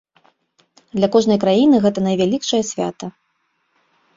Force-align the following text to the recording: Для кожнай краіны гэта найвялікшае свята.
Для 0.97 1.09
кожнай 1.17 1.39
краіны 1.45 1.75
гэта 1.85 1.99
найвялікшае 2.07 2.63
свята. 2.71 3.05